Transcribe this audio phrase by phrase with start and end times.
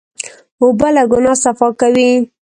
[0.61, 2.11] اوبه له ګناه صفا کوي.